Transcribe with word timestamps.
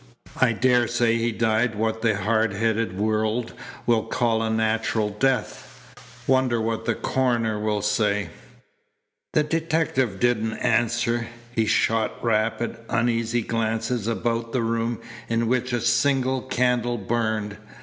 "I 0.41 0.53
daresay 0.53 1.17
he 1.19 1.31
died 1.31 1.75
what 1.75 2.01
the 2.01 2.17
hard 2.17 2.53
headed 2.53 2.97
world 2.97 3.53
will 3.85 4.01
call 4.01 4.41
a 4.41 4.49
natural 4.49 5.11
death. 5.11 5.93
Wonder 6.25 6.59
what 6.59 6.85
the 6.85 6.95
coroner'll 6.95 7.83
say." 7.83 8.31
The 9.33 9.43
detective 9.43 10.19
didn't 10.19 10.53
answer. 10.53 11.27
He 11.51 11.67
shot 11.67 12.13
rapid, 12.23 12.77
uneasy 12.89 13.43
glances 13.43 14.07
about 14.07 14.53
the 14.53 14.63
room 14.63 14.99
in 15.29 15.45
which 15.45 15.71
a 15.71 15.79
single 15.79 16.41
candle 16.41 16.97
burned. 16.97 17.57